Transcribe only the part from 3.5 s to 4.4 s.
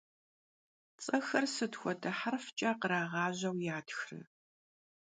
yatxre?